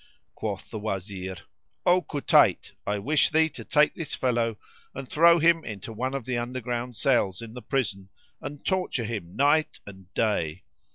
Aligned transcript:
Quoth 0.33 0.71
the 0.71 0.79
Wazir, 0.79 1.35
"O 1.85 2.01
Kutayt, 2.01 2.71
I 2.87 2.97
wish 2.97 3.29
thee 3.29 3.49
to 3.49 3.63
take 3.63 3.93
this 3.93 4.15
fellow 4.15 4.57
and 4.95 5.07
throw 5.07 5.37
him 5.37 5.63
into 5.63 5.93
one 5.93 6.15
of 6.15 6.25
the 6.25 6.39
underground 6.39 6.93
cells[FN#72] 6.95 7.41
in 7.43 7.53
the 7.53 7.61
prison 7.61 8.09
and 8.41 8.65
torture 8.65 9.03
him 9.05 9.35
night 9.35 9.79
and 9.85 10.11
day." 10.15 10.63